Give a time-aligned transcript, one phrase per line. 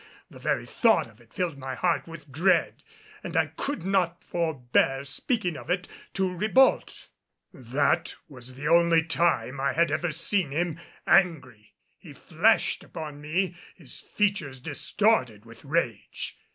[0.31, 2.81] The very thought of it filled my heart with dread,
[3.23, 7.09] and I could not forbear speaking of it to Ribault.
[7.53, 11.75] That was the only time I had ever seen him angry.
[11.99, 16.35] He flashed upon me, his features distorted with rage.